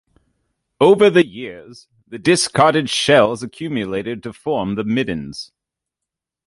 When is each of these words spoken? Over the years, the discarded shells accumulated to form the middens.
Over 0.79 1.11
the 1.11 1.27
years, 1.27 1.87
the 2.07 2.17
discarded 2.17 2.89
shells 2.89 3.43
accumulated 3.43 4.23
to 4.23 4.33
form 4.33 4.73
the 4.73 4.83
middens. 4.83 5.51